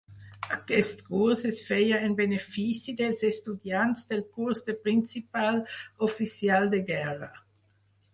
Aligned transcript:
Aquest 0.53 1.01
curs 1.09 1.41
es 1.49 1.57
feia 1.65 1.99
en 2.07 2.15
benefici 2.21 2.95
dels 3.01 3.21
estudiants 3.29 4.07
del 4.13 4.23
curs 4.39 4.63
de 4.71 4.75
principal 4.87 5.61
oficial 6.09 6.73
de 6.73 6.81
guerra. 6.89 7.31